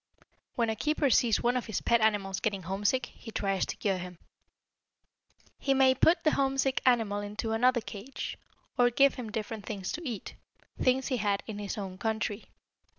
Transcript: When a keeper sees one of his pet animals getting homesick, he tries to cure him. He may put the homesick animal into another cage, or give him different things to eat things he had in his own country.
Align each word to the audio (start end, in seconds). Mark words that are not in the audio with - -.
When 0.55 0.71
a 0.71 0.75
keeper 0.75 1.11
sees 1.11 1.43
one 1.43 1.55
of 1.55 1.67
his 1.67 1.79
pet 1.81 2.01
animals 2.01 2.39
getting 2.39 2.63
homesick, 2.63 3.05
he 3.05 3.29
tries 3.29 3.67
to 3.67 3.75
cure 3.75 3.99
him. 3.99 4.17
He 5.59 5.75
may 5.75 5.93
put 5.93 6.23
the 6.23 6.31
homesick 6.31 6.81
animal 6.87 7.19
into 7.21 7.51
another 7.51 7.81
cage, 7.81 8.35
or 8.79 8.89
give 8.89 9.13
him 9.13 9.31
different 9.31 9.67
things 9.67 9.91
to 9.91 10.01
eat 10.03 10.33
things 10.81 11.09
he 11.09 11.17
had 11.17 11.43
in 11.45 11.59
his 11.59 11.77
own 11.77 11.99
country. 11.99 12.45